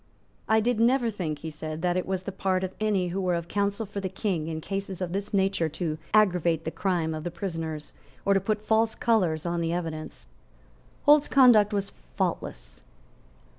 "I 0.49 0.61
did 0.61 0.79
never 0.79 1.11
think," 1.11 1.37
he 1.45 1.51
said, 1.51 1.83
"that 1.83 1.95
it 1.95 2.07
was 2.07 2.23
the 2.23 2.31
part 2.31 2.63
of 2.63 2.73
any 2.79 3.09
who 3.09 3.21
were 3.21 3.35
of 3.35 3.47
counsel 3.47 3.85
for 3.85 3.99
the 3.99 4.09
King 4.09 4.47
in 4.47 4.59
cases 4.59 4.99
of 4.99 5.13
this 5.13 5.31
nature 5.31 5.69
to 5.69 5.99
aggravate 6.11 6.65
the 6.65 6.71
crime 6.71 7.13
of 7.13 7.23
the 7.23 7.29
prisoners, 7.29 7.93
or 8.25 8.33
to 8.33 8.39
put 8.41 8.65
false 8.65 8.95
colours 8.95 9.45
on 9.45 9.61
the 9.61 9.71
evidence." 9.73 10.27
Holt's 11.03 11.27
conduct 11.27 11.71
was 11.71 11.91
faultless. 12.17 12.81